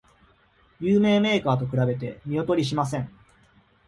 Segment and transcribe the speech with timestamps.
[0.79, 3.07] 有名メーカーと比べて見劣りしません